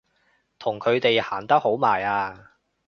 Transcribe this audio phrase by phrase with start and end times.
[0.57, 2.53] 同佢哋行得好埋啊！